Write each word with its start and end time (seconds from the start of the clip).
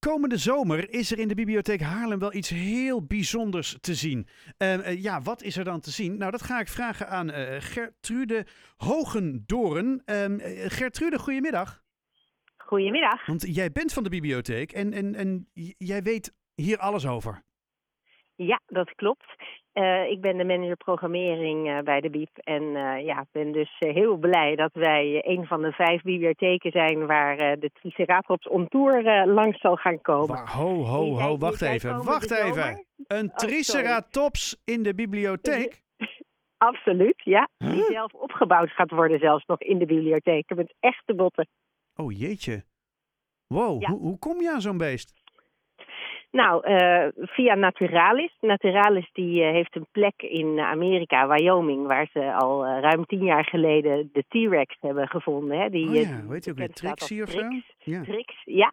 Komende 0.00 0.36
zomer 0.36 0.90
is 0.90 1.12
er 1.12 1.18
in 1.18 1.28
de 1.28 1.34
bibliotheek 1.34 1.80
Haarlem 1.80 2.18
wel 2.18 2.34
iets 2.34 2.48
heel 2.48 3.06
bijzonders 3.06 3.78
te 3.80 3.94
zien. 3.94 4.26
Uh, 4.58 4.76
uh, 4.76 5.02
ja, 5.02 5.20
wat 5.20 5.42
is 5.42 5.56
er 5.56 5.64
dan 5.64 5.80
te 5.80 5.90
zien? 5.90 6.18
Nou, 6.18 6.30
dat 6.30 6.42
ga 6.42 6.60
ik 6.60 6.68
vragen 6.68 7.08
aan 7.08 7.28
uh, 7.28 7.56
Gertrude 7.58 8.46
Hogendoren. 8.76 10.02
Ehm, 10.04 10.38
Gertrude, 10.68 11.18
goedemiddag. 11.18 11.82
Goedemiddag. 12.56 13.26
Want 13.26 13.54
jij 13.54 13.70
bent 13.70 13.92
van 13.92 14.02
de 14.02 14.08
bibliotheek 14.08 14.72
en, 14.72 14.92
en, 14.92 15.14
en 15.14 15.48
jij 15.78 16.02
weet 16.02 16.34
hier 16.54 16.78
alles 16.78 17.06
over. 17.06 17.42
Ja, 18.34 18.60
dat 18.66 18.94
klopt. 18.94 19.26
Uh, 19.74 20.10
ik 20.10 20.20
ben 20.20 20.36
de 20.36 20.44
manager 20.44 20.76
programmering 20.76 21.68
uh, 21.68 21.78
bij 21.78 22.00
de 22.00 22.10
BIEB. 22.10 22.36
En 22.36 22.62
uh, 22.62 23.04
ja, 23.04 23.26
ben 23.32 23.52
dus 23.52 23.76
heel 23.78 24.16
blij 24.16 24.56
dat 24.56 24.70
wij 24.72 25.22
een 25.26 25.46
van 25.46 25.62
de 25.62 25.72
vijf 25.72 26.02
bibliotheken 26.02 26.70
zijn 26.70 27.06
waar 27.06 27.36
de 27.36 27.70
Triceratops 27.72 28.48
on 28.48 28.68
tour 28.68 29.26
langs 29.26 29.60
zal 29.60 29.76
gaan 29.76 30.00
komen. 30.00 30.34
Maar 30.34 30.50
ho, 30.50 30.84
ho, 30.84 31.18
ho, 31.18 31.38
wacht 31.38 31.62
even, 31.62 32.04
wacht 32.04 32.30
even. 32.30 32.86
Een 33.06 33.28
oh, 33.30 33.36
Triceratops 33.36 34.60
in 34.64 34.82
de 34.82 34.94
bibliotheek? 34.94 35.82
Absoluut, 36.58 37.20
ja. 37.24 37.48
Huh? 37.58 37.72
Die 37.72 37.84
zelf 37.84 38.14
opgebouwd 38.14 38.70
gaat 38.70 38.90
worden 38.90 39.18
zelfs 39.18 39.46
nog 39.46 39.60
in 39.60 39.78
de 39.78 39.86
bibliotheek 39.86 40.54
met 40.54 40.74
echte 40.80 41.14
botten. 41.14 41.48
Oh 41.94 42.18
jeetje. 42.18 42.64
Wow, 43.46 43.80
ja. 43.80 43.90
hoe, 43.90 44.00
hoe 44.00 44.18
kom 44.18 44.40
je 44.40 44.50
aan 44.50 44.60
zo'n 44.60 44.78
beest? 44.78 45.19
Nou, 46.30 46.68
uh, 46.68 47.08
via 47.16 47.54
Naturalis. 47.54 48.36
Naturalis 48.40 49.10
die 49.12 49.40
uh, 49.40 49.50
heeft 49.50 49.76
een 49.76 49.86
plek 49.92 50.22
in 50.22 50.60
Amerika, 50.60 51.28
Wyoming, 51.28 51.86
waar 51.86 52.08
ze 52.12 52.32
al 52.32 52.66
uh, 52.66 52.80
ruim 52.80 53.06
tien 53.06 53.24
jaar 53.24 53.44
geleden 53.44 54.10
de 54.12 54.24
T-Rex 54.28 54.76
hebben 54.80 55.08
gevonden. 55.08 55.58
Hè? 55.58 55.68
Die, 55.68 55.88
oh 55.88 55.94
ja, 55.94 56.26
weet 56.28 56.44
je 56.44 56.50
ook 56.50 56.56
weer, 56.56 56.72
Trixie 56.72 57.22
of 57.22 57.30
zo? 57.30 57.48
Ja. 57.78 58.02
Trix, 58.02 58.42
ja. 58.44 58.72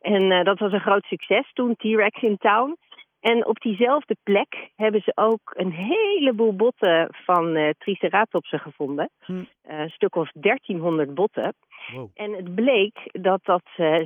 En 0.00 0.44
dat 0.44 0.58
was 0.58 0.72
een 0.72 0.80
groot 0.80 1.04
succes 1.04 1.52
toen, 1.52 1.76
T-Rex 1.76 2.22
in 2.22 2.36
town. 2.36 2.76
En 3.20 3.46
op 3.46 3.60
diezelfde 3.60 4.16
plek 4.22 4.70
hebben 4.76 5.00
ze 5.00 5.12
ook 5.14 5.52
een 5.54 5.72
heleboel 5.72 6.56
botten 6.56 7.08
van 7.24 7.74
Triceratopsen 7.78 8.58
gevonden. 8.58 9.10
Hm. 9.24 9.44
een 9.62 9.90
stuk 9.90 10.14
of 10.16 10.30
1300 10.32 11.14
botten. 11.14 11.54
Wow. 11.94 12.10
En 12.14 12.32
het 12.32 12.54
bleek 12.54 12.98
dat 13.12 13.40
dat 13.44 13.62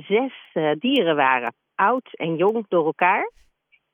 zes 0.07 0.33
dieren 0.79 1.15
waren 1.15 1.53
oud 1.81 2.09
en 2.11 2.35
jong 2.35 2.65
door 2.67 2.85
elkaar. 2.85 3.31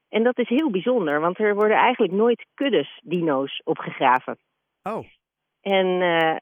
En 0.09 0.23
dat 0.23 0.37
is 0.39 0.49
heel 0.49 0.71
bijzonder, 0.71 1.19
want 1.19 1.39
er 1.39 1.55
worden 1.55 1.77
eigenlijk 1.77 2.13
nooit 2.13 2.45
kuddes 2.53 2.99
dino's 3.03 3.61
opgegraven. 3.63 4.37
Oh. 4.83 5.05
En 5.61 5.87
uh, 5.87 6.35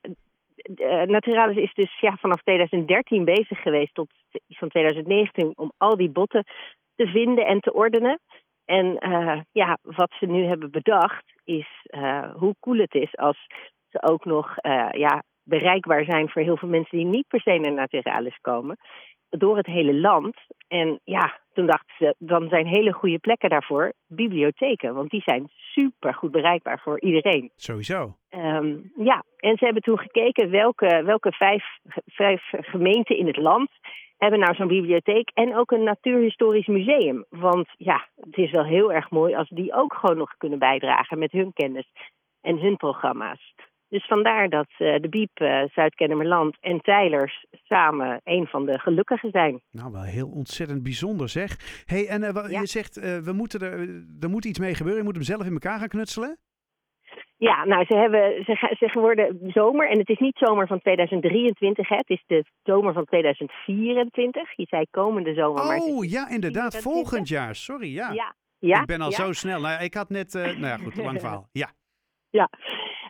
Naturalis 1.05 1.57
is 1.57 1.73
dus 1.73 1.99
ja, 1.99 2.15
vanaf 2.15 2.41
2013 2.41 3.25
bezig 3.25 3.61
geweest 3.61 3.93
tot 3.93 4.09
van 4.47 4.69
2019 4.69 5.53
om 5.55 5.71
al 5.77 5.97
die 5.97 6.09
botten 6.09 6.43
te 6.95 7.07
vinden 7.07 7.45
en 7.45 7.59
te 7.59 7.73
ordenen. 7.73 8.19
En 8.65 8.97
uh, 8.99 9.41
ja, 9.51 9.77
wat 9.81 10.11
ze 10.19 10.25
nu 10.25 10.45
hebben 10.45 10.71
bedacht 10.71 11.25
is 11.43 11.67
hoe 12.35 12.55
cool 12.59 12.77
het 12.77 12.93
is 12.93 13.17
als 13.17 13.47
ze 13.89 14.01
ook 14.01 14.25
nog 14.25 14.55
ja, 14.91 15.23
bereikbaar 15.43 16.03
zijn 16.03 16.29
voor 16.29 16.41
heel 16.41 16.57
veel 16.57 16.69
mensen 16.69 16.97
die 16.97 17.07
niet 17.07 17.27
per 17.27 17.41
se 17.41 17.57
naar 17.57 17.73
Naturalis 17.73 18.37
komen 18.41 18.77
door 19.29 19.57
het 19.57 19.65
hele 19.65 19.93
land. 19.93 20.35
En 20.67 20.99
ja, 21.03 21.39
toen 21.53 21.65
dachten 21.65 21.95
ze, 21.97 22.15
dan 22.17 22.49
zijn 22.49 22.65
hele 22.65 22.91
goede 22.91 23.19
plekken 23.19 23.49
daarvoor 23.49 23.93
bibliotheken. 24.07 24.93
Want 24.93 25.09
die 25.09 25.21
zijn 25.25 25.49
super 25.49 26.13
goed 26.13 26.31
bereikbaar 26.31 26.79
voor 26.79 27.01
iedereen. 27.01 27.51
Sowieso. 27.55 28.15
Um, 28.29 28.91
ja, 28.97 29.23
en 29.37 29.57
ze 29.57 29.65
hebben 29.65 29.83
toen 29.83 29.99
gekeken 29.99 30.49
welke, 30.49 31.03
welke 31.03 31.31
vijf, 31.31 31.63
vijf 32.05 32.41
gemeenten 32.49 33.17
in 33.17 33.27
het 33.27 33.37
land 33.37 33.69
hebben 34.17 34.39
nou 34.39 34.55
zo'n 34.55 34.67
bibliotheek 34.67 35.31
en 35.33 35.55
ook 35.55 35.71
een 35.71 35.83
natuurhistorisch 35.83 36.67
museum. 36.67 37.25
Want 37.29 37.67
ja, 37.77 38.07
het 38.15 38.37
is 38.37 38.51
wel 38.51 38.65
heel 38.65 38.93
erg 38.93 39.09
mooi 39.09 39.35
als 39.35 39.49
die 39.49 39.73
ook 39.73 39.93
gewoon 39.93 40.17
nog 40.17 40.37
kunnen 40.37 40.59
bijdragen 40.59 41.19
met 41.19 41.31
hun 41.31 41.53
kennis 41.53 41.87
en 42.41 42.57
hun 42.57 42.77
programma's. 42.77 43.53
Dus 43.95 44.05
vandaar 44.05 44.49
dat 44.49 44.67
uh, 44.77 44.95
de 44.99 45.09
Biep, 45.09 45.39
uh, 45.41 45.63
Zuid-Kennemerland 45.73 46.57
en 46.59 46.81
Tijlers 46.81 47.45
samen 47.63 48.21
een 48.23 48.47
van 48.47 48.65
de 48.65 48.79
gelukkigen 48.79 49.31
zijn. 49.31 49.61
Nou, 49.71 49.91
wel 49.91 50.03
heel 50.03 50.27
ontzettend 50.27 50.83
bijzonder 50.83 51.29
zeg. 51.29 51.83
hey, 51.85 52.07
en 52.07 52.21
uh, 52.21 52.49
ja. 52.49 52.59
je 52.59 52.65
zegt, 52.65 53.23
we 53.23 53.33
moeten 53.33 53.59
er, 53.61 54.03
er 54.19 54.29
moet 54.29 54.45
iets 54.45 54.59
mee 54.59 54.73
gebeuren. 54.73 54.99
Je 55.01 55.07
moet 55.07 55.15
hem 55.15 55.23
zelf 55.23 55.45
in 55.45 55.51
elkaar 55.51 55.79
gaan 55.79 55.87
knutselen? 55.87 56.37
Ja, 57.37 57.65
nou, 57.65 57.85
ze, 57.85 57.95
hebben, 57.97 58.43
ze, 58.43 58.89
ze 58.91 58.99
worden 58.99 59.39
zomer. 59.47 59.89
En 59.89 59.99
het 59.99 60.09
is 60.09 60.19
niet 60.19 60.37
zomer 60.37 60.67
van 60.67 60.79
2023, 60.79 61.89
hè. 61.89 61.95
Het 61.95 62.09
is 62.09 62.23
de 62.27 62.43
zomer 62.63 62.93
van 62.93 63.05
2024. 63.05 64.55
Je 64.55 64.65
zei 64.69 64.85
komende 64.91 65.33
zomer. 65.33 65.61
Oh, 65.61 65.67
maar 65.67 66.05
ja, 66.07 66.29
inderdaad. 66.29 66.77
Volgend 66.77 67.27
jaar. 67.27 67.55
Sorry, 67.55 67.93
ja. 67.93 68.11
Ja. 68.11 68.35
ja 68.59 68.79
ik 68.79 68.85
ben 68.85 69.01
al 69.01 69.11
zo 69.11 69.31
snel. 69.31 69.61
Nou, 69.61 69.83
ik 69.83 69.93
had 69.93 70.09
net... 70.09 70.33
nou 70.33 70.65
ja, 70.65 70.77
goed, 70.77 70.95
lang 70.95 71.19
verhaal. 71.19 71.49
Ja. 71.51 71.71
Ja. 72.29 72.49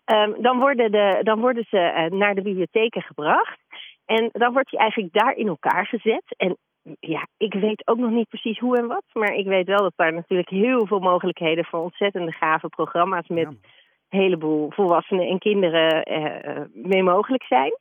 Um, 0.05 0.41
dan, 0.41 0.59
worden 0.59 0.91
de, 0.91 1.19
dan 1.23 1.39
worden 1.39 1.65
ze 1.69 1.77
uh, 1.77 2.19
naar 2.19 2.35
de 2.35 2.41
bibliotheken 2.41 3.01
gebracht. 3.01 3.59
En 4.05 4.29
dan 4.31 4.53
wordt 4.53 4.71
hij 4.71 4.79
eigenlijk 4.79 5.13
daar 5.13 5.35
in 5.35 5.47
elkaar 5.47 5.85
gezet. 5.85 6.23
En 6.37 6.57
ja, 6.99 7.27
ik 7.37 7.53
weet 7.53 7.87
ook 7.87 7.97
nog 7.97 8.09
niet 8.09 8.29
precies 8.29 8.59
hoe 8.59 8.77
en 8.77 8.87
wat. 8.87 9.03
Maar 9.13 9.33
ik 9.33 9.45
weet 9.45 9.67
wel 9.67 9.81
dat 9.81 9.93
daar 9.95 10.13
natuurlijk 10.13 10.49
heel 10.49 10.87
veel 10.87 10.99
mogelijkheden 10.99 11.65
voor 11.65 11.79
ontzettende 11.79 12.31
gave 12.31 12.67
programma's 12.67 13.27
met 13.27 13.45
een 13.45 13.59
heleboel 14.09 14.71
volwassenen 14.71 15.27
en 15.27 15.39
kinderen 15.39 16.11
uh, 16.11 16.61
mee 16.73 17.03
mogelijk 17.03 17.43
zijn. 17.43 17.77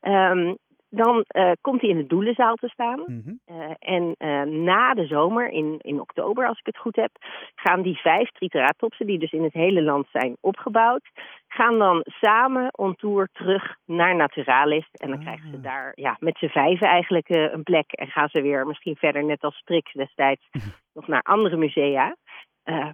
Um, 0.00 0.58
dan 0.94 1.24
uh, 1.36 1.50
komt 1.60 1.80
hij 1.80 1.90
in 1.90 1.96
de 1.96 2.06
doelenzaal 2.06 2.54
te 2.54 2.68
staan. 2.68 3.02
Mm 3.06 3.22
-hmm. 3.24 3.40
uh, 3.46 3.74
en 3.78 4.14
uh, 4.18 4.42
na 4.42 4.94
de 4.94 5.06
zomer, 5.06 5.48
in, 5.48 5.78
in 5.78 6.00
oktober 6.00 6.46
als 6.46 6.58
ik 6.58 6.66
het 6.66 6.78
goed 6.78 6.96
heb, 6.96 7.10
gaan 7.54 7.82
die 7.82 7.96
vijf 7.96 8.30
triceratopsen, 8.30 9.06
die 9.06 9.18
dus 9.18 9.32
in 9.32 9.42
het 9.42 9.52
hele 9.52 9.82
land 9.82 10.06
zijn 10.10 10.36
opgebouwd, 10.40 11.10
gaan 11.48 11.78
dan 11.78 12.04
samen 12.04 12.68
on 12.78 12.94
tour 12.94 13.28
terug 13.32 13.76
naar 13.84 14.16
Naturalis. 14.16 14.88
En 14.92 15.08
dan 15.08 15.18
ah. 15.18 15.24
krijgen 15.24 15.50
ze 15.50 15.60
daar 15.60 15.92
ja, 15.94 16.16
met 16.18 16.38
z'n 16.38 16.46
vijven 16.46 16.88
eigenlijk 16.88 17.28
een 17.28 17.62
plek. 17.62 17.92
En 17.92 18.06
gaan 18.06 18.28
ze 18.28 18.42
weer 18.42 18.66
misschien 18.66 18.96
verder, 18.96 19.24
net 19.24 19.42
als 19.42 19.56
Strix 19.56 19.92
destijds, 19.92 20.48
nog 20.98 21.06
naar 21.06 21.22
andere 21.22 21.56
musea. 21.56 22.16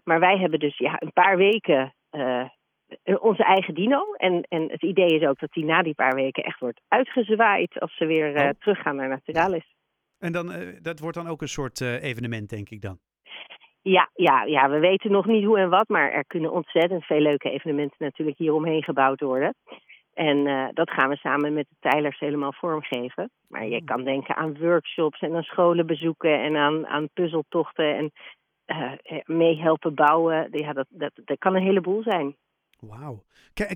maar 0.05 0.21
wij 0.21 0.39
hebben 0.39 0.59
dus 0.59 0.79
ja, 0.79 0.95
een 0.99 1.13
paar 1.13 1.37
weken 1.37 1.95
onze 3.21 3.45
eigen 3.45 3.75
dino. 3.75 4.13
En, 4.17 4.43
en 4.49 4.71
het 4.71 4.83
idee 4.83 5.21
is 5.21 5.27
ook 5.27 5.39
dat 5.39 5.53
die 5.53 5.65
na 5.65 5.83
die 5.83 5.95
paar 5.95 6.15
weken 6.15 6.43
echt 6.43 6.61
wordt 6.61 6.81
uitgezwaaid 6.89 7.81
als 7.81 7.97
ze 7.97 8.07
weer 8.07 8.37
uh, 8.37 8.49
teruggaan 8.59 8.97
naar 8.97 9.09
Naturalis. 9.09 9.75
En 10.19 10.33
dan, 10.33 10.53
uh, 10.53 10.57
dat 10.83 10.99
wordt 10.99 11.17
dan 11.17 11.27
ook 11.27 11.43
een 11.43 11.49
soort 11.49 11.81
uh, 11.81 12.03
evenement, 12.03 12.51
denk 12.51 12.69
ik 12.69 12.81
dan? 12.81 12.99
Ja, 13.83 14.11
ja, 14.15 14.45
ja, 14.45 14.71
we 14.71 14.79
weten 14.79 15.11
nog 15.11 15.27
niet 15.27 15.45
hoe 15.45 15.59
en 15.59 15.71
wat, 15.71 15.89
maar 15.89 16.13
er 16.13 16.27
kunnen 16.27 16.53
ontzettend 16.53 17.05
veel 17.05 17.21
leuke 17.21 17.51
evenementen 17.51 17.97
natuurlijk 17.99 18.39
hieromheen 18.39 18.83
gebouwd 18.83 19.21
worden. 19.21 19.55
En 20.15 20.37
uh, 20.37 20.69
dat 20.73 20.91
gaan 20.91 21.09
we 21.09 21.17
samen 21.17 21.53
met 21.53 21.67
de 21.69 21.89
Tijlers 21.91 22.19
helemaal 22.19 22.53
vormgeven. 22.53 23.31
Maar 23.49 23.67
je 23.67 23.85
kan 23.85 24.05
denken 24.05 24.37
aan 24.37 24.59
workshops 24.59 25.21
en 25.21 25.35
aan 25.35 25.43
scholenbezoeken 25.43 26.41
en 26.43 26.57
aan, 26.57 26.87
aan 26.87 27.09
puzzeltochten 27.13 27.97
en 27.97 28.13
meehelpen 29.25 29.95
bouwen. 29.95 30.49
Ja, 30.51 30.73
dat, 30.73 30.87
dat, 30.89 31.13
dat 31.25 31.39
kan 31.39 31.55
een 31.55 31.63
heleboel 31.63 32.03
zijn. 32.03 32.37
Wauw. 32.81 33.25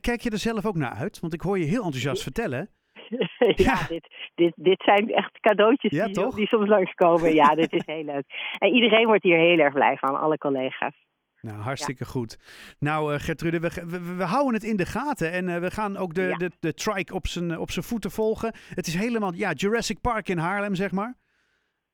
Kijk 0.00 0.20
je 0.20 0.30
er 0.30 0.38
zelf 0.38 0.66
ook 0.66 0.76
naar 0.76 0.92
uit? 0.92 1.20
Want 1.20 1.32
ik 1.32 1.40
hoor 1.40 1.58
je 1.58 1.64
heel 1.64 1.84
enthousiast 1.84 2.22
vertellen. 2.22 2.70
ja, 3.38 3.52
ja. 3.56 3.86
Dit, 3.88 4.08
dit, 4.34 4.52
dit 4.56 4.82
zijn 4.82 5.10
echt 5.10 5.40
cadeautjes 5.40 5.92
ja, 5.92 6.06
die, 6.06 6.34
die, 6.34 6.46
soms 6.46 6.68
langskomen. 6.68 7.34
Ja, 7.34 7.54
dit 7.62 7.72
is 7.72 7.86
heel 7.86 8.04
leuk. 8.04 8.24
En 8.58 8.74
iedereen 8.74 9.06
wordt 9.06 9.22
hier 9.22 9.38
heel 9.38 9.58
erg 9.58 9.74
blij 9.74 9.96
van, 9.96 10.20
alle 10.20 10.38
collega's. 10.38 10.94
Nou, 11.40 11.58
hartstikke 11.58 12.04
ja. 12.04 12.10
goed. 12.10 12.38
Nou, 12.78 13.14
uh, 13.14 13.20
Gertrude, 13.20 13.60
we, 13.60 13.70
we, 13.86 14.14
we, 14.14 14.24
houden 14.24 14.54
het 14.54 14.62
in 14.62 14.76
de 14.76 14.86
gaten 14.86 15.32
en 15.32 15.48
uh, 15.48 15.56
we 15.56 15.70
gaan 15.70 15.96
ook 15.96 16.14
de, 16.14 16.34
de, 16.38 16.50
de 16.60 16.74
trike 16.74 17.14
op 17.14 17.26
zijn, 17.26 17.58
op 17.58 17.70
zijn 17.70 17.84
voeten 17.84 18.10
volgen. 18.10 18.54
Het 18.74 18.86
is 18.86 18.94
helemaal, 18.94 19.34
ja, 19.34 19.52
Jurassic 19.52 20.00
Park 20.00 20.28
in 20.28 20.38
Haarlem, 20.38 20.74
zeg 20.74 20.90
maar. 20.90 21.14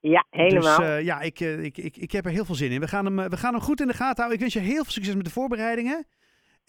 Ja, 0.00 0.26
helemaal. 0.30 0.78
Dus 0.78 0.86
uh, 0.86 1.04
ja, 1.04 1.20
ik, 1.20 1.40
ik, 1.40 1.78
ik, 1.78 1.96
ik 1.96 2.12
heb 2.12 2.24
er 2.24 2.30
heel 2.30 2.44
veel 2.44 2.54
zin 2.54 2.70
in. 2.70 2.80
We 2.80 2.88
gaan, 2.88 3.04
hem, 3.04 3.28
we 3.28 3.36
gaan 3.36 3.52
hem 3.52 3.62
goed 3.62 3.80
in 3.80 3.86
de 3.86 3.92
gaten 3.92 4.16
houden. 4.16 4.34
Ik 4.34 4.40
wens 4.40 4.52
je 4.52 4.72
heel 4.72 4.82
veel 4.82 4.92
succes 4.92 5.14
met 5.14 5.24
de 5.24 5.30
voorbereidingen. 5.30 6.06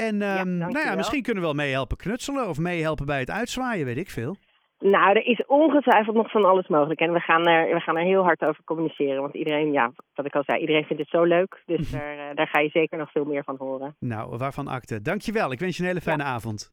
En 0.07 0.15
um, 0.15 0.21
ja, 0.21 0.43
nou 0.43 0.85
ja, 0.85 0.95
misschien 0.95 1.21
kunnen 1.21 1.41
we 1.41 1.49
wel 1.49 1.65
meehelpen 1.65 1.97
knutselen 1.97 2.47
of 2.47 2.57
meehelpen 2.57 3.05
bij 3.05 3.19
het 3.19 3.31
uitzwaaien, 3.31 3.85
weet 3.85 3.97
ik 3.97 4.09
veel. 4.09 4.35
Nou, 4.79 5.09
er 5.09 5.25
is 5.25 5.45
ongetwijfeld 5.45 6.15
nog 6.15 6.31
van 6.31 6.45
alles 6.45 6.67
mogelijk. 6.67 6.99
En 6.99 7.13
we 7.13 7.19
gaan 7.19 7.47
er, 7.47 7.73
we 7.73 7.79
gaan 7.79 7.97
er 7.97 8.03
heel 8.03 8.23
hard 8.23 8.41
over 8.41 8.63
communiceren. 8.63 9.21
Want 9.21 9.35
iedereen, 9.35 9.71
ja, 9.71 9.91
wat 10.13 10.25
ik 10.25 10.35
al 10.35 10.43
zei, 10.45 10.59
iedereen 10.59 10.83
vindt 10.83 11.01
het 11.01 11.11
zo 11.11 11.23
leuk. 11.23 11.61
Dus 11.65 11.91
daar, 11.95 12.35
daar 12.35 12.47
ga 12.47 12.59
je 12.59 12.69
zeker 12.69 12.97
nog 12.97 13.11
veel 13.11 13.25
meer 13.25 13.43
van 13.43 13.55
horen. 13.57 13.95
Nou, 13.99 14.37
waarvan 14.37 14.67
akte. 14.67 15.01
Dankjewel. 15.01 15.51
Ik 15.51 15.59
wens 15.59 15.75
je 15.75 15.81
een 15.81 15.89
hele 15.89 16.01
fijne 16.01 16.23
ja. 16.23 16.29
avond. 16.29 16.71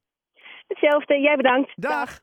Hetzelfde. 0.66 1.20
Jij 1.20 1.36
bedankt. 1.36 1.72
Dag. 1.74 1.92
Dag. 1.92 2.20